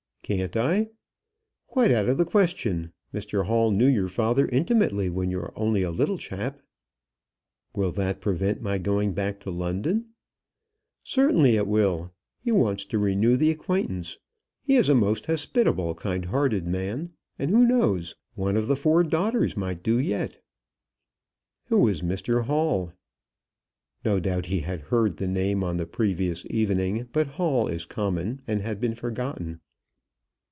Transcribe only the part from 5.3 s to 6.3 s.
were only a little